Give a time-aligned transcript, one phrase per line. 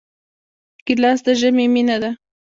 [0.85, 2.11] ګیلاس د ژمي مینه ده.